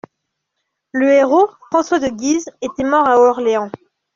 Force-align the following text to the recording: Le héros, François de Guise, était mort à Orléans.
Le 0.93 1.11
héros, 1.11 1.47
François 1.69 1.99
de 1.99 2.07
Guise, 2.07 2.49
était 2.63 2.83
mort 2.83 3.07
à 3.07 3.19
Orléans. 3.19 3.69